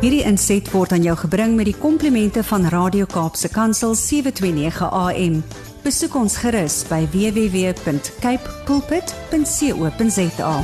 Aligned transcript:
Hierdie 0.00 0.22
inset 0.24 0.64
word 0.72 0.94
aan 0.96 1.02
jou 1.04 1.12
gebring 1.26 1.58
met 1.58 1.66
die 1.68 1.76
komplimente 1.76 2.40
van 2.48 2.62
Radio 2.72 3.04
Kaapse 3.04 3.50
Kansel 3.52 3.92
729 4.00 4.86
AM. 4.96 5.34
Besoek 5.84 6.14
ons 6.16 6.38
gerus 6.40 6.78
by 6.88 7.02
www.cape 7.12 8.54
pulpit.co.za. 8.64 10.54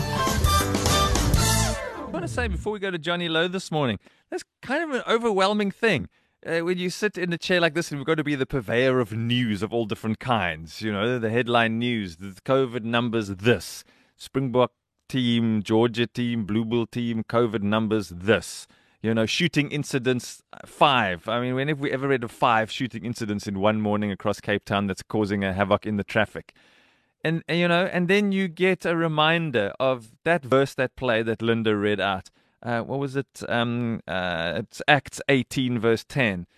I 2.01 2.08
want 2.10 2.24
to 2.24 2.33
say 2.33 2.49
before 2.49 2.72
we 2.72 2.78
go 2.80 2.90
to 2.90 2.96
Johnny 2.96 3.28
Lowe 3.28 3.46
this 3.46 3.71
morning, 3.71 3.99
that's 4.30 4.44
kind 4.62 4.83
of 4.83 4.96
an 4.96 5.03
overwhelming 5.06 5.71
thing. 5.71 6.08
Uh, 6.46 6.60
when 6.64 6.78
you 6.78 6.88
sit 6.88 7.18
in 7.18 7.30
a 7.30 7.38
chair 7.38 7.60
like 7.60 7.74
this 7.74 7.90
and 7.90 8.00
we've 8.00 8.06
got 8.06 8.16
to 8.16 8.24
be 8.24 8.37
the 8.37 8.46
purveyor 8.46 9.00
of 9.00 9.12
news 9.12 9.62
of 9.62 9.71
all 9.71 9.84
different 9.84 10.18
kinds, 10.18 10.80
you 10.80 10.90
know, 10.90 11.18
the 11.18 11.28
headline 11.28 11.78
news, 11.78 12.16
the 12.16 12.40
COVID 12.46 12.84
numbers, 12.84 13.28
this. 13.28 13.84
Springbok 14.16 14.72
team, 15.10 15.62
Georgia 15.62 16.06
team, 16.06 16.46
Blue 16.46 16.64
Bull 16.64 16.87
team, 16.87 17.23
COVID 17.23 17.60
numbers, 17.60 18.09
this. 18.09 18.66
You 19.06 19.15
know, 19.15 19.24
shooting 19.24 19.70
incidents, 19.70 20.42
five. 20.65 21.28
I 21.28 21.41
mean, 21.41 21.55
when 21.55 21.69
have 21.69 21.78
we 21.78 21.92
ever 21.92 22.09
read 22.09 22.24
of 22.24 22.33
five 22.33 22.73
shooting 22.73 23.05
incidents 23.05 23.47
in 23.47 23.60
one 23.60 23.80
morning 23.80 24.10
across 24.10 24.41
Cape 24.41 24.64
Town 24.64 24.88
that's 24.88 25.05
causing 25.05 25.45
a 25.45 25.52
havoc 25.52 25.87
in 25.87 25.97
the 25.97 26.02
traffic? 26.02 26.52
And, 27.23 27.45
and, 27.47 27.56
you 27.56 27.69
know, 27.69 27.87
and 27.87 28.09
then 28.09 28.33
you 28.33 28.48
get 28.48 28.84
a 28.84 28.97
reminder 28.97 29.73
of 29.78 30.11
that 30.24 30.45
verse, 30.45 30.74
that 30.74 30.97
play 30.97 31.23
that 31.23 31.41
Linda 31.41 31.77
read 31.77 32.00
out. 32.00 32.30
Uh, 32.64 32.80
what 32.80 32.98
was 32.98 33.14
it? 33.14 33.45
Um, 33.48 34.00
uh, 34.09 34.55
it's 34.56 34.83
Acts 34.88 35.20
18, 35.28 35.78
verse 35.78 36.02
10. 36.02 36.48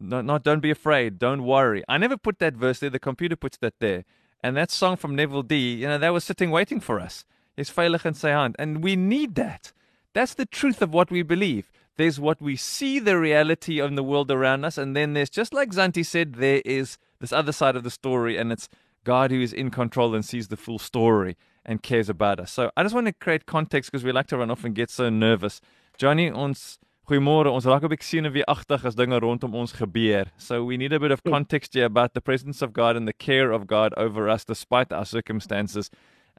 No, 0.00 0.22
not 0.22 0.42
don't 0.42 0.58
be 0.58 0.72
afraid, 0.72 1.20
don't 1.20 1.44
worry. 1.44 1.84
I 1.88 1.98
never 1.98 2.16
put 2.16 2.40
that 2.40 2.54
verse 2.54 2.80
there. 2.80 2.90
The 2.90 2.98
computer 2.98 3.36
puts 3.36 3.58
that 3.58 3.74
there. 3.78 4.04
And 4.42 4.56
that 4.56 4.72
song 4.72 4.96
from 4.96 5.14
Neville 5.14 5.44
D, 5.44 5.74
you 5.74 5.86
know, 5.86 5.98
that 5.98 6.12
was 6.12 6.24
sitting 6.24 6.50
waiting 6.50 6.80
for 6.80 6.98
us. 6.98 7.24
Is 7.56 7.70
veilig 7.70 8.04
in 8.04 8.14
sy 8.14 8.50
and 8.58 8.82
we 8.82 8.96
need 8.96 9.36
that. 9.36 9.70
That's 10.14 10.34
the 10.34 10.46
truth 10.46 10.82
of 10.82 10.92
what 10.92 11.12
we 11.12 11.22
believe. 11.22 11.70
There's 11.96 12.18
what 12.18 12.40
we 12.40 12.56
see 12.56 12.98
the 12.98 13.18
reality 13.18 13.78
of 13.78 13.94
the 13.94 14.02
world 14.02 14.30
around 14.30 14.64
us, 14.64 14.78
and 14.78 14.96
then 14.96 15.12
there's 15.12 15.30
just 15.30 15.52
like 15.52 15.70
Zanti 15.70 16.04
said, 16.04 16.34
there 16.34 16.62
is 16.64 16.98
this 17.20 17.32
other 17.32 17.52
side 17.52 17.76
of 17.76 17.84
the 17.84 17.90
story, 17.90 18.36
and 18.36 18.50
it's 18.50 18.68
God 19.04 19.30
who 19.30 19.40
is 19.40 19.52
in 19.52 19.70
control 19.70 20.14
and 20.14 20.24
sees 20.24 20.48
the 20.48 20.56
full 20.56 20.78
story 20.78 21.36
and 21.64 21.82
cares 21.82 22.08
about 22.08 22.40
us. 22.40 22.52
So 22.52 22.70
I 22.76 22.82
just 22.82 22.94
want 22.94 23.06
to 23.06 23.12
create 23.12 23.46
context 23.46 23.90
because 23.90 24.04
we 24.04 24.12
like 24.12 24.26
to 24.28 24.36
run 24.36 24.50
off 24.50 24.64
and 24.64 24.74
get 24.74 24.90
so 24.90 25.10
nervous. 25.10 25.60
Johnny, 25.98 26.30
ons 26.30 26.78
goeiemôre. 27.08 27.52
Ons 27.52 27.66
raak 27.66 27.82
'n 27.82 27.90
bietjie 27.90 28.10
senuweeagtig 28.10 28.84
as 28.84 28.94
dinge 28.94 29.20
rondom 29.20 29.54
ons 29.54 29.72
gebeur. 29.72 30.26
So 30.36 30.64
we 30.64 30.76
need 30.76 30.92
a 30.92 31.00
bit 31.00 31.10
of 31.10 31.22
context 31.24 31.74
here 31.74 31.84
about 31.84 32.14
the 32.14 32.20
presence 32.20 32.62
of 32.62 32.72
God 32.72 32.96
and 32.96 33.06
the 33.06 33.12
care 33.12 33.52
of 33.52 33.66
God 33.66 33.92
over 33.96 34.28
us 34.28 34.44
despite 34.44 34.92
our 34.92 35.04
circumstances. 35.04 35.90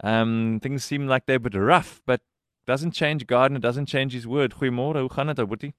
Um 0.02 0.60
things 0.62 0.84
seem 0.84 1.08
like 1.08 1.26
they're 1.26 1.44
a 1.44 1.48
bit 1.50 1.56
rough, 1.56 2.02
but 2.06 2.22
doesn't 2.66 2.94
change 2.94 3.26
God 3.28 3.52
and 3.52 3.58
it 3.58 3.62
doesn't 3.62 3.88
change 3.88 4.14
his 4.14 4.28
word. 4.28 4.54
Goeiemôre. 4.54 5.00
Hoe 5.00 5.14
gaan 5.14 5.28
dit, 5.28 5.40
ou 5.40 5.48
boetie? 5.48 5.74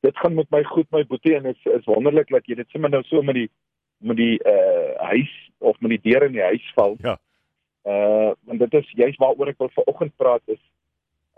Dit 0.00 0.16
gaan 0.18 0.34
met 0.34 0.50
my 0.50 0.62
goed, 0.62 0.90
my 0.90 1.04
boetie, 1.06 1.34
en 1.36 1.42
dit 1.42 1.56
is, 1.56 1.72
is 1.80 1.84
wonderlik 1.88 2.28
dat 2.28 2.46
jy 2.46 2.58
dit 2.60 2.68
sommer 2.70 2.90
nou 2.90 3.02
so 3.08 3.22
met 3.22 3.38
die 3.38 3.50
met 4.04 4.16
die 4.16 4.36
uh 4.44 4.96
huis 5.08 5.30
of 5.58 5.78
met 5.80 5.94
die 5.94 6.10
deur 6.10 6.26
in 6.26 6.34
die 6.36 6.42
huis 6.44 6.64
val. 6.76 6.96
Ja. 7.00 7.16
Uh 7.88 8.32
want 8.44 8.60
dit 8.60 8.74
is 8.80 8.90
juist 8.98 9.20
waaroor 9.22 9.52
ek 9.54 9.62
wil 9.62 9.70
vanoggend 9.76 10.16
praat 10.20 10.42
is 10.52 10.60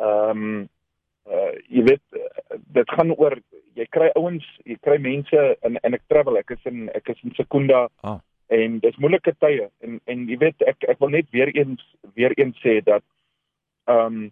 ehm 0.03 0.31
um, 0.31 0.65
uh 1.31 1.53
jy 1.69 1.85
weet 1.91 2.19
dit 2.79 2.95
gaan 2.97 3.13
oor 3.15 3.39
jy 3.77 3.87
kry 3.93 4.09
ouens, 4.19 4.47
jy 4.65 4.79
kry 4.83 4.97
mense 5.03 5.43
in 5.69 5.79
en 5.83 5.99
ek 5.99 6.07
travel, 6.09 6.39
ek 6.41 6.55
is 6.57 6.65
in 6.71 6.89
ek 6.97 7.13
is 7.13 7.23
in 7.23 7.37
Sekunda. 7.37 7.87
Ah. 8.03 8.19
En 8.55 8.79
dis 8.81 8.99
moeilike 9.03 9.35
tye 9.43 9.69
en 9.85 10.01
en 10.07 10.27
jy 10.31 10.41
weet 10.43 10.67
ek 10.73 10.89
ek 10.95 11.01
wil 11.03 11.15
net 11.15 11.31
weer 11.35 11.53
eens 11.55 11.83
weer 12.19 12.35
eens 12.41 12.59
sê 12.65 12.81
dat 12.83 13.05
ehm 13.87 14.19
um, 14.25 14.27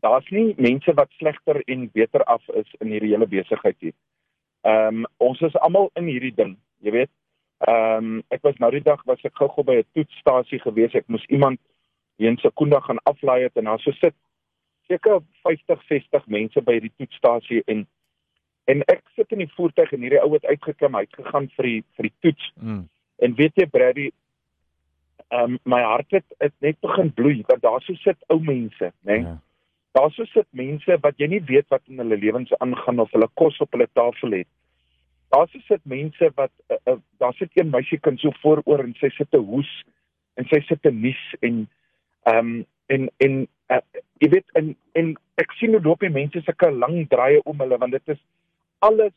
daar's 0.00 0.28
nie 0.30 0.54
mense 0.56 0.94
wat 0.94 1.10
slegter 1.18 1.62
en 1.66 1.90
beter 1.92 2.24
af 2.24 2.48
is 2.48 2.74
in 2.78 2.92
hierdie 2.94 3.12
hele 3.14 3.26
besigheid 3.26 3.76
nie. 3.80 3.94
Ehm 4.62 5.02
um, 5.02 5.06
ons 5.16 5.40
is 5.40 5.56
almal 5.56 5.90
in 5.94 6.06
hierdie 6.10 6.34
ding, 6.34 6.56
jy 6.84 6.90
weet. 6.90 7.12
Ehm 7.68 7.96
um, 7.96 8.22
ek 8.28 8.42
was 8.42 8.58
nou 8.58 8.70
die 8.70 8.84
dag 8.84 9.02
was 9.04 9.22
ek 9.24 9.34
gou-gou 9.34 9.64
by 9.64 9.80
'n 9.80 9.88
toetsstasie 9.94 10.60
gewees. 10.60 10.94
Ek 10.94 11.08
moes 11.08 11.24
iemand 11.28 11.60
hier 12.16 12.28
in 12.28 12.36
Sekunda 12.36 12.80
gaan 12.80 13.02
aflaai 13.04 13.42
het 13.42 13.56
en 13.56 13.64
daar 13.64 13.80
so 13.80 13.92
sit 13.92 14.14
seker 14.88 15.20
50, 15.42 15.82
60 15.88 16.26
mense 16.26 16.62
by 16.62 16.78
die 16.80 16.92
toetsstasie 16.96 17.62
en 17.66 17.86
en 18.64 18.82
ek 18.92 19.02
sit 19.16 19.32
in 19.32 19.38
die 19.38 19.52
voertuig 19.56 19.92
en 19.92 20.00
hierdie 20.00 20.22
ou 20.22 20.32
het 20.34 20.44
uitgeklim, 20.46 20.94
hy 20.94 21.00
het 21.00 21.16
gegaan 21.16 21.48
vir 21.56 21.66
die 21.66 21.82
vir 21.96 22.08
die 22.08 22.16
toets. 22.20 22.52
Mm. 22.54 22.88
En 23.18 23.34
weet 23.34 23.56
jy 23.56 23.66
Brady, 23.66 24.10
ehm 25.30 25.56
um, 25.56 25.58
my 25.64 25.80
hart 25.82 26.10
het, 26.10 26.26
het 26.38 26.54
net 26.60 26.80
begin 26.80 27.12
bloei 27.12 27.42
want 27.48 27.62
daar 27.62 27.80
so 27.82 27.94
sit 27.94 28.18
ou 28.28 28.40
mense, 28.40 28.92
né? 29.00 29.16
Nee? 29.16 29.22
Ja. 29.24 29.38
Daar 29.92 30.10
so 30.14 30.24
sit 30.30 30.46
mense 30.54 30.98
wat 31.02 31.18
jy 31.18 31.26
nie 31.32 31.42
weet 31.48 31.66
wat 31.74 31.82
in 31.90 31.98
hulle 32.02 32.18
lewens 32.18 32.52
aangaan 32.62 33.02
of 33.02 33.10
hulle 33.14 33.28
kos 33.40 33.58
op 33.64 33.72
hulle 33.74 33.88
tafel 33.98 34.36
het. 34.38 34.48
Daar 35.34 35.48
so 35.50 35.58
sit 35.66 35.82
mense 35.84 36.30
wat 36.38 36.52
uh, 36.70 36.78
uh, 36.92 36.98
daar 37.18 37.34
sit 37.38 37.50
een 37.58 37.70
meisiekind 37.70 38.20
so 38.20 38.34
vooroor 38.42 38.84
en 38.84 38.94
sy 39.00 39.10
sit 39.16 39.30
te 39.30 39.40
hoes 39.42 39.70
en 40.38 40.46
sy 40.50 40.60
sit 40.68 40.82
te 40.82 40.92
nies 40.94 41.22
en 41.40 41.64
ehm 42.30 42.38
um, 42.38 42.52
en 42.90 43.08
en 43.22 43.34
uh, 43.70 43.80
jy 44.22 44.30
weet 44.34 44.58
en 44.58 44.74
en 44.98 45.14
ek 45.42 45.54
sien 45.58 45.74
hoe 45.74 45.82
loop 45.82 46.02
die 46.02 46.12
mense 46.14 46.42
sulke 46.46 46.70
lang 46.74 47.02
draaie 47.10 47.42
om 47.50 47.62
hulle 47.62 47.78
want 47.78 47.94
dit 47.96 48.14
is 48.14 48.22
alles 48.86 49.14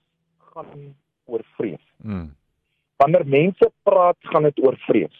gaan 0.53 0.93
oor 1.25 1.43
vrees. 1.57 1.85
Mm. 2.01 2.31
Wanneer 3.01 3.25
mense 3.25 3.69
praat, 3.83 4.17
gaan 4.31 4.45
dit 4.49 4.59
oor 4.63 4.77
vrees. 4.87 5.15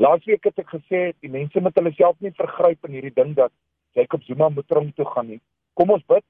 Laasweek 0.00 0.46
het 0.48 0.62
ek 0.62 0.72
gesê 0.72 1.00
die 1.20 1.32
mense 1.32 1.60
moet 1.60 1.76
hulle 1.76 1.92
self 1.96 2.16
nie 2.24 2.32
vergryp 2.38 2.88
in 2.88 2.96
hierdie 2.96 3.16
ding 3.16 3.34
dat 3.36 3.52
Jacob 3.92 4.22
Zuma 4.22 4.48
moet 4.48 4.68
tronk 4.68 4.94
toe 4.94 5.06
gaan 5.06 5.26
nie. 5.26 5.40
Kom 5.72 5.90
ons 5.90 6.04
bid. 6.06 6.24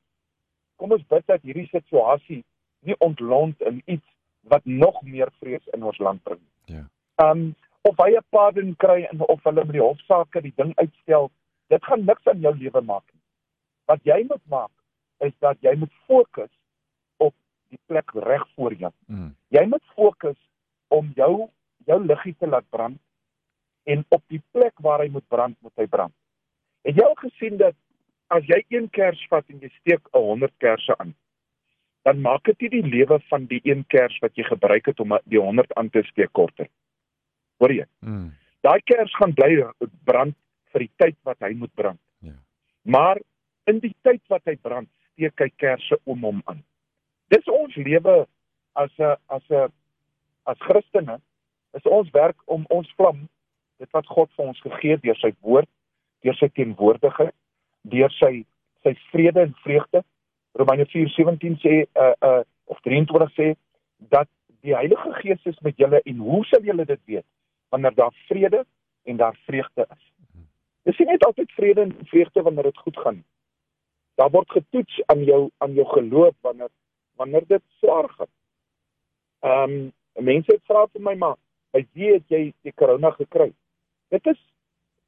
Kom 0.76 0.92
ons 0.96 1.04
bid 1.08 1.26
dat 1.26 1.42
hierdie 1.42 1.68
situasie 1.68 2.42
nie 2.86 2.96
ontlont 3.04 3.60
in 3.60 3.82
iets 3.84 4.06
wat 4.48 4.64
nog 4.64 5.02
meer 5.02 5.32
vrees 5.38 5.66
in 5.74 5.84
ons 5.84 5.98
land 5.98 6.22
bring. 6.22 6.40
Ja. 6.64 6.86
Um 7.20 7.54
of 7.82 7.96
hy 7.96 8.16
'n 8.16 8.24
pardon 8.28 8.74
kry 8.76 9.02
en 9.10 9.20
of 9.20 9.44
hulle 9.44 9.64
met 9.64 9.72
die 9.72 9.82
hofsaake 9.82 10.40
die 10.40 10.52
ding 10.56 10.72
uitstel, 10.76 11.30
dit 11.68 11.84
gaan 11.84 12.04
niks 12.04 12.26
aan 12.26 12.40
jou 12.40 12.54
lewe 12.56 12.80
maak 12.80 13.04
nie. 13.12 13.22
Wat 13.84 14.00
jy 14.04 14.24
moet 14.28 14.44
maak 14.48 14.72
is 15.18 15.32
dat 15.38 15.56
jy 15.60 15.74
moet 15.76 15.92
fokus 16.06 16.52
op 17.16 17.34
die 17.68 17.78
plek 17.86 18.10
reg 18.14 18.48
voor 18.54 18.74
jou. 18.74 18.92
Mm. 19.06 19.36
Jy 19.48 19.64
moet 19.66 19.84
fokus 19.94 20.36
om 20.88 21.12
jou 21.14 21.48
jou 21.86 22.04
liggie 22.04 22.34
te 22.38 22.46
laat 22.46 22.68
brand 22.70 22.98
en 23.84 24.04
op 24.08 24.22
die 24.28 24.42
plek 24.50 24.74
waar 24.84 25.00
hy 25.00 25.08
moet 25.08 25.28
brand, 25.28 25.56
moet 25.60 25.76
hy 25.76 25.86
brand. 25.86 26.14
Het 26.86 26.96
jy 26.96 27.06
al 27.06 27.18
gesien 27.20 27.56
dat 27.60 27.76
as 28.30 28.46
jy 28.46 28.60
een 28.68 28.88
kers 28.94 29.20
vat 29.28 29.44
en 29.50 29.58
jy 29.60 29.68
steek 29.80 30.00
'n 30.14 30.18
100 30.18 30.52
kersse 30.58 30.98
aan, 30.98 31.14
dan 32.02 32.20
maak 32.20 32.44
dit 32.44 32.60
nie 32.60 32.70
die 32.80 32.90
lewe 32.96 33.20
van 33.28 33.46
die 33.46 33.60
een 33.64 33.84
kers 33.92 34.18
wat 34.22 34.36
jy 34.36 34.44
gebruik 34.44 34.86
het 34.86 35.00
om 35.00 35.18
die 35.24 35.40
100 35.40 35.74
aan 35.74 35.90
te 35.90 36.02
steek 36.02 36.32
korter. 36.32 36.68
Hoor 37.58 37.72
jy? 37.72 37.86
Mm. 37.98 38.32
Daai 38.60 38.80
kers 38.84 39.14
gaan 39.16 39.34
bly 39.34 39.64
brand 40.04 40.36
vir 40.72 40.86
die 40.86 40.92
tyd 40.96 41.16
wat 41.28 41.36
hy 41.40 41.52
moet 41.54 41.74
brand. 41.74 42.00
Ja. 42.18 42.36
Maar 42.82 43.20
in 43.64 43.80
die 43.80 43.94
tyd 44.02 44.22
wat 44.28 44.44
hy 44.44 44.56
brand, 44.56 44.88
steek 45.12 45.40
hy 45.40 45.50
kersse 45.56 45.98
om 46.04 46.24
hom 46.24 46.42
aan. 46.44 46.62
Dis 47.28 47.46
ons 47.48 47.76
lewe 47.76 48.26
as 48.74 48.90
'n 48.98 49.16
as 49.28 49.44
'n 49.50 49.68
as 50.46 50.58
Christene. 50.58 51.20
Is 51.74 51.84
ons 51.84 52.10
werk 52.10 52.36
om 52.46 52.64
ons 52.68 52.88
vlam, 52.96 53.28
dit 53.78 53.90
wat 53.90 54.06
God 54.06 54.30
vir 54.36 54.46
ons 54.46 54.60
gegee 54.60 54.90
het 54.90 55.02
deur 55.02 55.16
sy 55.16 55.32
woord, 55.40 55.68
deur 56.24 56.36
sy 56.36 56.48
teenwoordigheid, 56.54 57.34
deur 57.88 58.12
sy 58.18 58.44
sy 58.84 58.94
vrede 59.10 59.44
en 59.44 59.54
vreugde. 59.64 60.02
Romeine 60.58 60.86
4:17 60.88 61.58
sê 61.64 61.74
uh 61.94 62.14
uh 62.24 62.42
of 62.64 62.80
23 62.86 63.32
sê 63.36 63.54
dat 64.12 64.28
die 64.60 64.74
Heilige 64.74 65.12
Gees 65.20 65.44
is 65.44 65.58
met 65.60 65.76
julle 65.76 66.00
en 66.04 66.16
hoe 66.16 66.44
sal 66.44 66.62
julle 66.62 66.84
dit 66.84 67.00
weet 67.04 67.26
wanneer 67.70 67.94
daar 67.94 68.14
vrede 68.28 68.64
en 69.04 69.16
daar 69.16 69.36
vreugde 69.46 69.86
is? 69.90 70.04
Dis 70.82 70.98
nie 70.98 71.06
net 71.12 71.24
altyd 71.24 71.52
vrede 71.52 71.80
en 71.80 71.96
vreugde 72.12 72.42
wanneer 72.42 72.70
dit 72.70 72.78
goed 72.78 72.98
gaan. 72.98 73.24
Daar 74.14 74.30
word 74.30 74.50
getoets 74.50 75.00
aan 75.06 75.24
jou 75.24 75.50
aan 75.58 75.72
jou 75.74 75.86
geloof 75.86 76.34
wanneer 76.40 76.68
wanneer 77.16 77.46
dit 77.46 77.62
swaar 77.80 78.08
gaan. 78.08 78.32
Ehm 79.40 79.62
um, 79.62 79.92
mense 80.24 80.52
het 80.52 80.64
vra 80.68 80.86
vir 80.92 81.02
my 81.02 81.14
maar, 81.16 81.36
by 81.72 81.84
wie 81.96 82.12
het 82.12 82.24
jy 82.28 82.52
die 82.66 82.72
corona 82.76 83.10
gekry? 83.16 83.52
Dit 84.12 84.26
is 84.26 84.40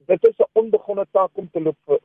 dit 0.06 0.24
is 0.24 0.38
'n 0.38 0.50
onbegonne 0.52 1.06
taak 1.10 1.30
om 1.38 1.50
te 1.50 1.60
loop 1.60 2.00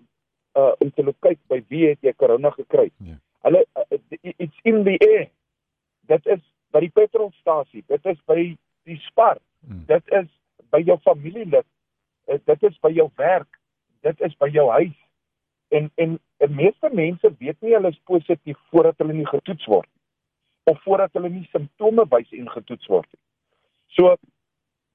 uh 0.58 0.74
om 0.80 0.92
te 0.92 1.04
loop 1.04 1.18
kyk 1.20 1.40
by 1.48 1.64
wie 1.68 1.88
het 1.88 2.02
jy 2.02 2.14
corona 2.14 2.50
gekry. 2.50 2.92
Ja. 2.98 3.18
Hulle 3.42 3.66
uh, 3.76 3.98
it's 4.20 4.60
in 4.64 4.84
the 4.84 4.98
air. 5.00 5.30
Dit 6.08 6.26
is 6.26 6.42
by 6.72 6.80
die 6.80 6.90
petrolstasie, 6.94 7.84
dit 7.88 8.06
is 8.06 8.18
by 8.26 8.58
die 8.84 9.00
spar, 9.00 9.38
Mm. 9.68 9.86
dit 9.86 10.04
is 10.08 10.28
by 10.72 10.80
jou 10.86 10.98
familielid, 11.04 11.66
dit 12.26 12.64
is 12.64 12.80
by 12.84 12.92
jou 12.94 13.10
werk, 13.16 13.60
dit 14.06 14.22
is 14.22 14.36
by 14.38 14.50
jou 14.54 14.70
huis. 14.72 14.96
En 15.76 15.90
en 15.96 16.18
die 16.38 16.50
meeste 16.56 16.90
mense 16.94 17.32
weet 17.40 17.62
nie 17.62 17.74
hulle 17.76 17.92
is 17.92 18.00
positief 18.08 18.58
voordat 18.72 18.98
hulle 19.02 19.14
nie 19.14 19.28
getoets 19.28 19.66
word 19.68 19.90
of 20.68 20.80
voordat 20.84 21.14
hulle 21.16 21.30
nie 21.32 21.48
simptome 21.52 22.06
wys 22.12 22.32
en 22.36 22.50
getoets 22.52 22.88
word 22.92 23.08
nie. 23.12 23.24
So 23.98 24.16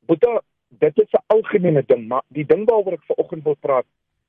Boeta, 0.07 0.41
dit 0.79 0.99
is 0.99 1.13
'n 1.13 1.25
algemene 1.27 1.83
ding, 1.87 2.09
maar 2.09 2.23
die 2.29 2.47
ding 2.47 2.65
waaroor 2.69 2.93
ek 2.93 3.05
vanoggend 3.07 3.45
wil 3.45 3.57
praat 3.61 3.87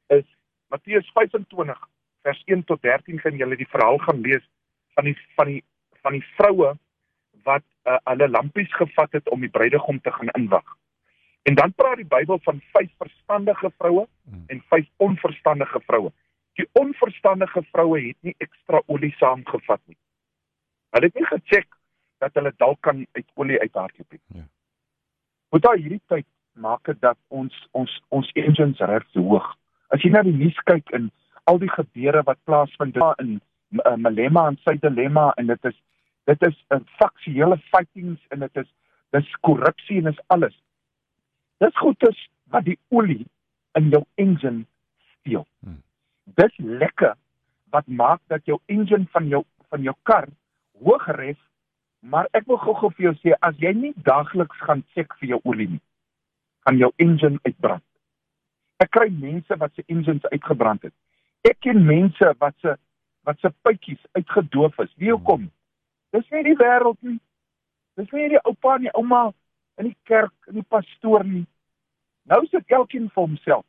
is 0.08 0.26
Matteus 0.68 1.12
25 1.12 1.90
vers 2.22 2.42
1 2.46 2.64
tot 2.64 2.82
13 2.82 3.20
kan 3.20 3.36
julle 3.38 3.56
die 3.56 3.68
verhaal 3.68 3.98
gaan 3.98 4.22
lees 4.22 4.50
van 4.96 5.04
die 5.04 5.18
van 5.36 5.48
die 5.48 5.64
van 6.02 6.12
die 6.12 6.26
vroue 6.38 6.78
wat 7.44 7.64
uh, 7.84 7.98
hulle 8.04 8.30
lampies 8.30 8.74
gevat 8.76 9.12
het 9.12 9.30
om 9.30 9.40
die 9.40 9.50
bruidegom 9.50 10.02
te 10.02 10.12
gaan 10.12 10.30
inwag. 10.40 10.78
En 11.44 11.56
dan 11.56 11.74
praat 11.74 12.00
die 12.00 12.08
Bybel 12.08 12.40
van 12.44 12.62
vyf 12.72 12.92
verstandige 12.98 13.72
vroue 13.78 14.08
hmm. 14.24 14.44
en 14.48 14.64
vyf 14.70 14.88
onverstandige 14.98 15.82
vroue. 15.88 16.12
Die 16.54 16.68
onverstandige 16.72 17.64
vroue 17.72 18.00
het 18.08 18.18
nie 18.22 18.36
ekstra 18.38 18.82
olie 18.86 19.12
saamgevat 19.18 19.82
nie. 19.86 19.98
Hulle 20.90 21.06
het 21.06 21.14
nie 21.20 21.26
gecheck 21.26 21.68
dat 22.18 22.34
hulle 22.34 22.54
dalk 22.58 22.82
kan 22.82 23.06
uit 23.12 23.26
olie 23.34 23.60
uithardloop 23.60 24.12
nie. 24.12 24.22
Ja. 24.28 24.48
Moet 25.54 25.62
daai 25.62 25.82
hierdie 25.84 26.02
tyd 26.10 26.26
maak 26.58 26.88
dit 26.90 26.98
dat 27.06 27.18
ons 27.30 27.54
ons 27.78 27.92
ons 28.18 28.30
engines 28.42 28.80
reg 28.90 29.04
hoog. 29.14 29.46
As 29.94 30.02
jy 30.02 30.10
na 30.10 30.24
die 30.26 30.34
nuus 30.34 30.58
kyk 30.66 30.90
en 30.98 31.12
al 31.52 31.60
die 31.62 31.70
gebeure 31.70 32.24
wat 32.26 32.40
plaasvind 32.50 32.98
in 33.22 33.36
uh, 33.84 33.94
Malema 34.02 34.48
en 34.50 34.58
sy 34.64 34.74
dilemma 34.82 35.28
en 35.38 35.52
dit 35.54 35.70
is 35.70 35.78
dit 36.26 36.46
is 36.48 36.58
'n 36.74 36.82
faksiele 36.98 37.60
fightings 37.70 38.22
en 38.32 38.40
dit 38.46 38.58
is 38.64 38.70
dis 39.14 39.30
korrupsie 39.46 40.00
en 40.02 40.10
is 40.10 40.24
alles. 40.34 40.58
Dis 41.62 41.78
goeders 41.78 42.28
wat 42.50 42.66
die 42.66 42.80
olie 42.90 43.26
in 43.78 43.90
jou 43.94 44.04
engine 44.16 44.66
steel. 45.12 45.46
Hmm. 45.62 45.84
Dis 46.42 46.58
lekker 46.58 47.14
wat 47.70 47.88
maak 47.88 48.22
dat 48.28 48.42
jou 48.46 48.58
engine 48.66 49.06
van 49.14 49.28
jou 49.28 49.44
van 49.70 49.86
jou 49.86 49.96
kar 50.04 50.28
hoog 50.82 51.06
ref, 51.08 51.38
maar 52.04 52.28
ek 52.36 52.46
wil 52.52 52.60
gou-gou 52.60 52.92
vir 52.98 53.06
jou 53.08 53.16
sê 53.22 53.36
as 53.48 53.56
jy 53.64 53.72
nie 53.78 53.94
daagliks 54.08 54.60
gaan 54.68 54.84
check 54.94 55.16
vir 55.22 55.36
jou 55.36 55.40
olie 55.48 55.70
nie, 55.76 55.82
gaan 56.68 56.80
jou 56.82 56.92
engine 57.00 57.40
uitbrand. 57.48 57.86
Ek 58.84 58.92
kry 58.92 59.08
mense 59.16 59.56
wat 59.60 59.72
se 59.76 59.86
engines 59.88 60.26
uitgebrand 60.34 60.84
het. 60.90 60.96
Ek 61.48 61.62
ken 61.64 61.86
mense 61.88 62.34
wat 62.40 62.56
se 62.64 62.76
wat 63.24 63.40
se 63.40 63.48
puitjies 63.64 64.02
uitgedoof 64.18 64.80
is. 64.84 64.92
Wie 65.00 65.14
hoekom? 65.14 65.46
Dis 66.12 66.28
nie 66.36 66.44
die 66.44 66.58
wêreld 66.60 67.00
nie. 67.08 67.20
Dis 67.96 68.12
nie 68.12 68.28
die 68.34 68.42
oupa 68.44 68.76
en 68.76 68.90
die 68.90 68.92
ouma 69.00 69.30
in 69.80 69.88
die 69.88 69.98
kerk 70.10 70.52
en 70.52 70.60
die 70.60 70.68
pastoor 70.76 71.24
nie. 71.24 71.46
Nou 72.28 72.42
sit 72.50 72.68
elkeen 72.68 73.08
vir 73.14 73.24
homself. 73.24 73.66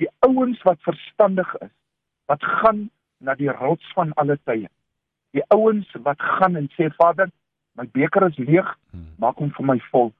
Die 0.00 0.08
ouens 0.24 0.60
wat 0.64 0.80
verstandig 0.88 1.52
is, 1.60 1.72
wat 2.32 2.44
gaan 2.62 2.86
na 3.20 3.36
die 3.36 3.52
rots 3.52 3.92
van 3.92 4.14
alle 4.16 4.38
tye. 4.48 4.70
Die 5.36 5.44
ouens 5.54 5.90
wat 6.04 6.20
gaan 6.20 6.56
en 6.56 6.68
sê 6.76 6.90
Vader, 6.96 7.30
my 7.78 7.86
beker 7.94 8.26
is 8.28 8.38
leeg, 8.38 8.66
hmm. 8.90 9.06
maak 9.22 9.38
hom 9.38 9.52
vir 9.56 9.66
my 9.66 9.78
vol. 9.90 10.12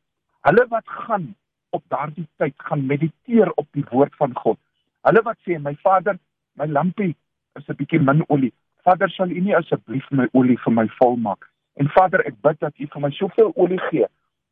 Hulle 0.46 0.66
wat 0.70 0.86
gaan 1.06 1.34
op 1.76 1.82
daardie 1.92 2.26
tyd 2.36 2.54
gaan 2.68 2.86
mediteer 2.86 3.50
op 3.60 3.66
die 3.76 3.84
woord 3.90 4.14
van 4.22 4.34
God. 4.38 4.58
Hulle 5.06 5.22
wat 5.26 5.38
sê 5.46 5.58
my 5.58 5.74
Vader, 5.82 6.18
my 6.54 6.66
lampie 6.66 7.14
is 7.58 7.68
'n 7.68 7.76
bietjie 7.76 8.00
min 8.00 8.24
olie. 8.28 8.52
Vader, 8.84 9.10
sal 9.10 9.30
U 9.30 9.40
nie 9.40 9.56
asseblief 9.56 10.06
my 10.10 10.26
olie 10.32 10.58
vir 10.64 10.72
my 10.72 10.86
vol 10.98 11.16
maak? 11.16 11.50
En 11.76 11.88
Vader, 11.88 12.26
ek 12.26 12.40
bid 12.42 12.60
dat 12.60 12.74
U 12.78 12.86
vir 12.86 13.00
my 13.00 13.10
soveel 13.10 13.52
olie 13.54 13.80
gee 13.90 14.06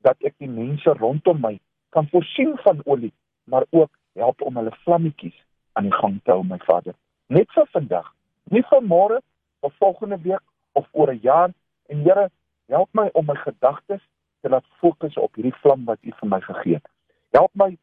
dat 0.07 0.17
ek 0.23 0.35
die 0.39 0.49
mense 0.49 0.91
rondom 1.01 1.41
my 1.41 1.59
kan 1.91 2.09
voorsien 2.09 2.57
van 2.65 2.81
olie, 2.85 3.13
maar 3.45 3.65
ook 3.71 3.91
help 4.15 4.43
om 4.43 4.57
hulle 4.57 4.75
vlammetjies 4.85 5.35
aan 5.73 5.89
die 5.89 5.99
gang 6.01 6.21
te 6.25 6.31
hou, 6.31 6.45
my 6.45 6.59
Vader. 6.67 6.95
Net 7.27 7.51
vir 7.55 7.67
vandag, 7.73 8.13
nie 8.51 8.63
vir 8.71 8.83
môre 8.83 9.21
of 9.61 9.75
volgende 9.77 10.19
week 10.21 10.43
of 10.73 10.89
oor 10.93 11.13
'n 11.13 11.21
jaar 11.23 11.51
en 11.87 12.03
Here, 12.03 12.31
help 12.67 12.89
my 12.93 13.09
om 13.13 13.27
my 13.27 13.35
gedagtes 13.35 14.03
te 14.41 14.49
laat 14.49 14.65
fokus 14.79 15.17
op 15.17 15.35
hierdie 15.35 15.55
vlam 15.55 15.85
wat 15.85 15.99
U 16.03 16.13
vir 16.21 16.29
my 16.29 16.41
gegee 16.41 16.75
het. 16.75 16.89
Help 17.31 17.51
my 17.55 17.79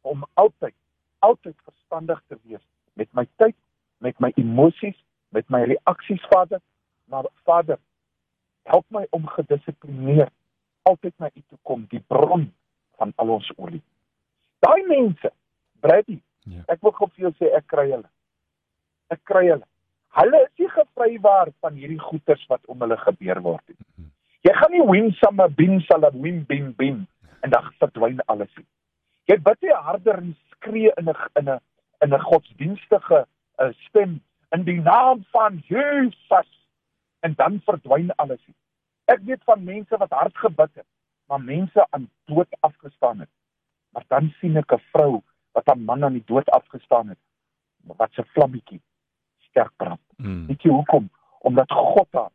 om 0.00 0.24
altyd 0.34 0.74
altyd 1.18 1.54
verstandig 1.64 2.22
te 2.26 2.38
wees 2.42 2.62
met 2.92 3.08
my 3.12 3.26
tyd, 3.36 3.54
met 3.98 4.18
my 4.18 4.32
emosies, 4.34 4.96
met 5.28 5.48
my 5.48 5.62
reaksies, 5.62 6.24
Vader. 6.30 6.60
Maar 7.04 7.24
Vader, 7.44 7.78
help 8.62 8.84
my 8.88 9.06
om 9.10 9.26
gedissiplineerd 9.26 10.32
altyd 10.82 11.14
na 11.18 11.30
U 11.34 11.42
toe 11.48 11.58
kom, 11.62 11.86
die 11.88 12.02
bron 12.06 12.48
van 12.98 13.12
al 13.16 13.28
ons 13.28 13.52
olie. 13.56 13.82
Daai 14.58 14.82
mense, 14.86 15.32
Brady, 15.80 16.18
ja. 16.50 16.62
ek 16.66 16.82
wil 16.82 16.94
gou 16.98 17.08
vir 17.14 17.28
jou 17.28 17.32
sê 17.38 17.50
ek 17.56 17.68
kry 17.70 17.88
hulle. 17.90 18.08
Ek 19.14 19.22
kry 19.28 19.46
hulle. 19.48 19.66
Hulle 20.12 20.42
is 20.44 20.58
nie 20.60 20.68
gevrywaar 20.68 21.48
van 21.64 21.76
hierdie 21.80 22.00
goeters 22.00 22.42
wat 22.50 22.66
om 22.68 22.82
hulle 22.84 22.98
gebeur 23.00 23.38
word 23.44 23.64
nie. 23.72 24.08
Jy 24.44 24.52
gaan 24.58 24.74
nie 24.74 24.84
win 24.84 25.08
sommer 25.16 25.48
bin 25.60 25.80
sal 25.86 26.04
win 26.12 26.42
bin 26.50 26.72
bin 26.76 26.98
en 27.40 27.54
dan 27.54 27.70
verdwyn 27.80 28.20
alles 28.34 28.50
nie. 28.58 28.66
Jy 29.30 29.38
bid 29.46 29.64
nie 29.64 29.78
harder 29.86 30.20
en 30.20 30.34
skree 30.52 30.92
in 31.00 31.08
'n 31.08 31.16
in 31.40 31.48
'n 31.48 31.58
in 32.04 32.12
'n 32.12 32.26
godsdienstige 32.28 33.24
uh, 33.24 33.70
stem 33.88 34.20
in 34.52 34.64
die 34.68 34.80
naam 34.80 35.24
van 35.32 35.62
Jesus 35.68 36.52
en 37.24 37.34
dan 37.34 37.60
verdwyn 37.64 38.12
alles. 38.16 38.44
Ek 39.06 39.24
weet 39.24 39.44
van 39.44 39.64
mense 39.64 39.96
wat 39.96 40.10
hard 40.10 40.36
gebid 40.36 40.74
het, 40.74 40.90
maar 41.28 41.40
mense 41.40 41.86
aan 41.90 42.10
dood 42.26 42.52
afgestaan 42.60 43.20
het. 43.20 43.32
Maar 43.92 44.04
dan 44.08 44.34
sien 44.40 44.56
ek 44.56 44.72
'n 44.72 44.84
vrou 44.92 45.22
wat 45.52 45.66
'n 45.72 45.84
man 45.84 46.04
aan 46.04 46.20
die 46.20 46.26
dood 46.26 46.50
afgestaan 46.50 47.08
het 47.08 47.22
wat 47.86 48.12
se 48.12 48.24
vlammetjie 48.24 48.80
sterk 49.52 49.72
brand. 49.76 50.00
Mm. 50.16 50.46
Weet 50.50 50.64
jy 50.64 50.72
hoekom? 50.72 51.10
Omdat 51.46 51.70
God 51.72 52.08
haar 52.16 52.32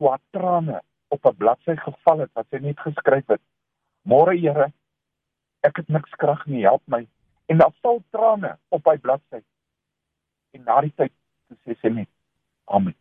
wat 0.00 0.22
trane 0.34 0.80
op 1.08 1.26
'n 1.26 1.36
bladsy 1.36 1.76
geval 1.76 2.18
het 2.18 2.32
wat 2.32 2.46
sy 2.50 2.58
net 2.58 2.80
geskryf 2.80 3.26
het. 3.26 3.42
Môre 4.02 4.34
Here, 4.36 4.72
ek 5.60 5.76
het 5.76 5.88
niks 5.88 6.10
krag 6.10 6.46
nie, 6.46 6.62
help 6.62 6.82
my. 6.86 7.06
En 7.46 7.58
dan 7.58 7.72
val 7.82 8.02
trane 8.10 8.58
op 8.68 8.84
hy 8.84 8.96
bladsy. 8.96 9.42
En 10.50 10.62
na 10.64 10.80
die 10.80 10.92
tyd 10.96 11.12
sê 11.64 11.76
sy 11.80 11.88
net 11.88 12.08
amen. 12.64 12.94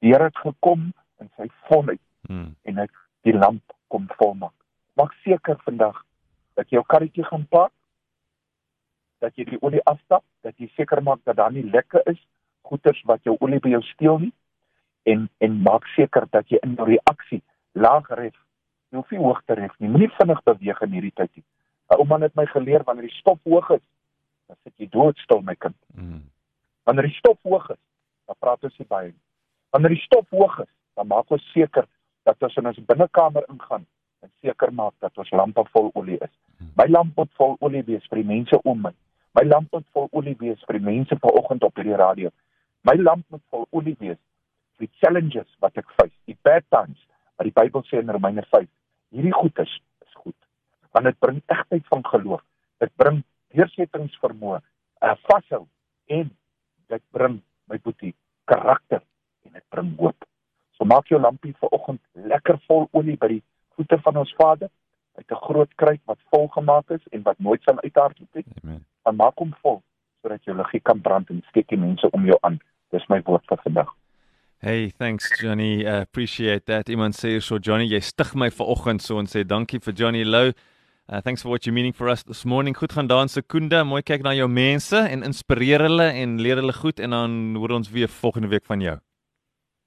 Die 0.00 0.12
Here 0.12 0.24
het 0.24 0.36
gekom 0.36 0.92
in 1.20 1.30
sy 1.36 1.48
volheid 1.68 2.02
hmm. 2.28 2.54
en 2.62 2.78
hy 2.78 2.86
die 3.22 3.34
lamp 3.34 3.72
kom 3.88 4.06
volmaak. 4.18 4.54
Maak 4.94 5.14
seker 5.24 5.58
vandag 5.64 6.04
dat 6.54 6.70
jy 6.70 6.78
jou 6.78 6.84
karretjie 6.86 7.24
gaan 7.24 7.46
pak, 7.48 7.72
dat 9.20 9.36
jy 9.36 9.44
die 9.44 9.62
olie 9.62 9.84
afstap, 9.84 10.24
dat 10.42 10.54
jy 10.58 10.68
seker 10.76 11.02
maak 11.02 11.20
dat 11.24 11.36
daar 11.36 11.52
nie 11.52 11.66
lekke 11.70 12.02
is, 12.06 12.18
goeters 12.62 13.00
wat 13.04 13.22
jou 13.24 13.36
olie 13.40 13.60
by 13.60 13.68
jou 13.76 13.82
steel 13.94 14.18
nie 14.18 14.34
en 15.08 15.28
en 15.38 15.62
maak 15.62 15.86
seker 15.96 16.26
dat 16.30 16.48
jy 16.48 16.58
in 16.62 16.74
jou 16.76 16.86
reaksie 16.86 17.42
laag 17.72 18.10
ref 18.10 18.36
Jy 18.88 18.96
hoef 18.96 19.10
nie 19.12 19.20
hoog 19.20 19.40
te 19.44 19.56
ref 19.58 19.74
nie. 19.78 19.90
Moenie 19.92 20.08
vinnig 20.16 20.40
beweeg 20.48 20.80
in 20.86 20.94
hierdie 20.96 21.14
tyd 21.20 21.30
nie. 21.36 21.44
'n 21.88 22.00
Ouma 22.00 22.18
het 22.22 22.34
my 22.36 22.46
geleer 22.46 22.84
wanneer 22.84 23.08
die 23.08 23.18
stof 23.20 23.38
hoog 23.44 23.70
is, 23.76 23.84
dan 24.48 24.56
sit 24.62 24.74
jy 24.76 24.88
doodstil 24.92 25.42
my 25.44 25.54
kind. 25.54 25.76
Mm. 25.94 26.24
Wanneer 26.84 27.08
die 27.08 27.18
stof 27.18 27.38
hoog 27.42 27.70
is, 27.70 27.80
dan 28.26 28.36
praat 28.38 28.64
ons 28.64 28.78
nie 28.78 28.88
baie 28.88 29.10
nie. 29.10 29.22
Wanneer 29.72 29.94
die 29.96 30.04
stof 30.04 30.28
hoog 30.30 30.58
is, 30.64 30.72
dan 30.96 31.08
maak 31.08 31.30
ons 31.30 31.44
seker 31.52 31.88
dat 32.24 32.42
ons 32.42 32.56
in 32.56 32.66
ons 32.66 32.80
binnekamer 32.92 33.44
ingaan 33.48 33.86
en 34.20 34.30
seker 34.40 34.72
maak 34.72 34.94
dat 35.00 35.18
ons 35.18 35.30
lampe 35.30 35.64
vol 35.72 35.90
olie 35.94 36.18
is. 36.20 36.34
Mm. 36.58 36.72
My 36.76 36.88
lamp 36.88 37.16
moet 37.16 37.32
vol 37.40 37.56
olie 37.60 37.84
wees 37.84 38.08
vir 38.08 38.22
die 38.22 38.28
mense 38.32 38.60
om 38.64 38.82
my. 38.88 38.94
My 39.38 39.44
lamp 39.46 39.70
moet 39.70 39.86
vol 39.94 40.08
olie 40.18 40.34
wees 40.40 40.62
vir 40.66 40.80
die 40.80 40.86
mense 40.86 41.16
vanoggend 41.22 41.62
op 41.62 41.76
hierdie 41.78 41.98
radio. 41.98 42.30
My 42.82 42.96
lamp 42.98 43.22
moet 43.30 43.42
vol 43.54 43.68
olie 43.70 43.94
wees 44.00 44.18
vir 44.74 44.88
die 44.88 44.98
challenges 44.98 45.46
wat 45.62 45.78
ek 45.78 45.92
face, 45.94 46.14
die 46.26 46.34
bad 46.42 46.66
times 46.74 46.98
wat 47.38 47.46
die 47.46 47.54
Bybel 47.54 47.84
sê 47.86 48.00
in 48.02 48.10
Romeine 48.10 48.42
5 48.50 48.66
hierdie 49.14 49.36
goed 49.36 49.62
is 49.62 49.76
is 50.02 50.16
goed. 50.24 50.34
Want 50.90 51.06
dit 51.06 51.20
bring 51.22 51.38
egtheid 51.54 51.86
van 51.92 52.02
geloof. 52.08 52.42
Dit 52.82 52.90
bring 52.98 53.22
deursettingsvermoë, 53.54 54.58
'n 55.06 55.16
vashou 55.30 55.62
en 56.18 56.34
dit 56.88 57.04
bring 57.14 57.38
my 57.70 57.78
boetie 57.78 58.14
karakter 58.44 59.02
en 59.46 59.52
dit 59.52 59.66
bring 59.68 59.94
hoop. 60.02 60.26
So 60.74 60.84
maak 60.84 61.06
jou 61.06 61.20
lampie 61.20 61.54
vanoggend 61.62 62.02
lekker 62.12 62.58
vol 62.66 62.88
olie 62.90 63.16
by 63.16 63.28
die 63.36 63.42
voete 63.76 64.02
van 64.02 64.16
ons 64.16 64.34
Vader 64.34 64.70
uit 65.14 65.30
'n 65.30 65.44
groot 65.46 65.74
kruik 65.74 66.00
wat 66.04 66.18
vol 66.30 66.48
gemaak 66.48 66.90
is 66.90 67.06
en 67.12 67.22
wat 67.22 67.38
nooit 67.38 67.62
sal 67.62 67.78
uithardloop 67.78 68.34
nie. 68.34 68.44
Amen. 68.64 68.87
Dan 69.08 69.16
maak 69.16 69.40
hom 69.40 69.54
vol 69.64 69.80
sodat 70.20 70.44
jou 70.44 70.52
liggie 70.58 70.82
kan 70.84 71.00
brand 71.00 71.30
en 71.32 71.40
steek 71.48 71.70
die 71.72 71.78
mense 71.80 72.08
om 72.12 72.26
jou 72.28 72.36
aan. 72.44 72.58
Dis 72.92 73.06
my 73.08 73.22
woord 73.24 73.46
vir 73.48 73.60
vandag. 73.64 73.92
Hey, 74.60 74.90
thanks 74.98 75.30
Johnny. 75.40 75.86
Uh, 75.86 76.02
appreciate 76.02 76.66
that. 76.66 76.90
Iemand 76.92 77.16
sê 77.16 77.38
so 77.40 77.56
Johnny, 77.62 77.86
jy 77.88 78.00
stig 78.04 78.34
my 78.34 78.50
vanoggend 78.50 79.00
so 79.00 79.20
en 79.22 79.30
sê 79.30 79.46
dankie 79.46 79.80
vir 79.80 79.94
Johnny 79.96 80.24
Lou. 80.26 80.50
Uh, 81.08 81.22
thanks 81.24 81.40
for 81.40 81.48
what 81.48 81.64
you 81.64 81.72
meaning 81.72 81.94
for 81.94 82.10
us 82.12 82.24
this 82.24 82.44
morning. 82.44 82.76
Goed 82.76 82.92
gaan 82.92 83.08
daar 83.08 83.22
in 83.24 83.32
Sekunda. 83.32 83.84
Mooi 83.86 84.02
kyk 84.02 84.26
na 84.26 84.34
jou 84.36 84.48
mense 84.50 84.98
en 84.98 85.24
inspireer 85.24 85.86
hulle 85.86 86.10
en 86.10 86.36
leer 86.42 86.60
hulle 86.60 86.74
goed 86.76 87.00
en 87.00 87.16
dan 87.16 87.38
hoor 87.56 87.78
ons 87.78 87.88
weer 87.94 88.12
volgende 88.12 88.52
week 88.52 88.66
van 88.68 88.82
jou. 88.84 88.96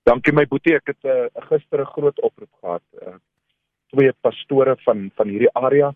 Dankie 0.09 0.33
my 0.33 0.47
boetie. 0.49 0.79
Ek 0.79 0.95
het 0.95 1.05
uh, 1.05 1.27
gister 1.51 1.83
'n 1.83 1.91
groot 1.93 2.23
oproep 2.25 2.53
gehad. 2.63 2.85
Uh, 3.03 3.19
twee 3.93 4.13
pastore 4.25 4.79
van 4.87 5.11
van 5.13 5.27
hierdie 5.27 5.53
area 5.53 5.91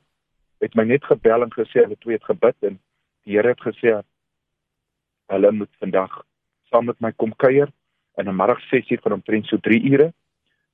het 0.62 0.76
my 0.76 0.84
net 0.84 1.04
gebel 1.06 1.42
en 1.42 1.54
gesê 1.54 1.82
hulle 1.82 1.98
twee 2.04 2.20
het 2.20 2.28
gebid 2.28 2.56
en 2.62 2.78
die 3.26 3.36
Here 3.38 3.54
het 3.54 3.62
gesê 3.62 4.02
hulle 5.34 5.52
moet 5.52 5.72
vandag 5.82 6.22
saam 6.70 6.86
met 6.86 7.02
my 7.02 7.12
kom 7.12 7.34
kuier 7.36 7.72
in 8.18 8.30
'n 8.30 8.36
middagsessie 8.36 9.00
van 9.02 9.18
omtrent 9.18 9.48
so 9.48 9.58
3 9.58 9.82
ure 9.92 10.14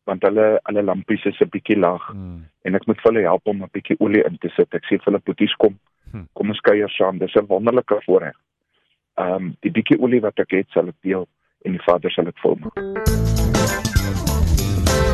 want 0.03 0.23
hulle 0.27 0.59
hulle 0.63 0.83
lampies 0.83 1.25
is 1.25 1.41
'n 1.41 1.53
bietjie 1.55 1.79
laag 1.79 2.07
hmm. 2.11 2.43
en 2.65 2.75
ek 2.75 2.87
moet 2.87 3.01
hulle 3.07 3.21
help 3.21 3.47
om 3.47 3.63
'n 3.63 3.71
bietjie 3.71 3.99
olie 3.99 4.23
in 4.25 4.37
te 4.37 4.49
sit. 4.49 4.73
Ek 4.73 4.85
sê 4.85 4.97
vir 4.97 5.05
hulle 5.11 5.19
poties 5.19 5.55
kom. 5.55 5.79
Hmm. 6.11 6.27
Kom 6.33 6.49
ons 6.49 6.59
kuier 6.67 6.89
saam. 6.89 7.17
Dis 7.17 7.35
'n 7.35 7.47
wonderlike 7.47 8.01
voorreg. 8.05 8.37
Ehm 9.17 9.33
um, 9.33 9.55
die 9.61 9.71
bietjie 9.71 9.99
olie 9.99 10.21
wat 10.21 10.39
ek 10.39 10.51
het, 10.51 10.69
sal 10.69 10.87
ek 10.87 11.01
deel 11.01 11.27
en 11.65 11.71
die 11.71 11.83
Vader 11.85 12.11
sal 12.11 12.25
dit 12.25 12.39
volmaak. 12.39 13.20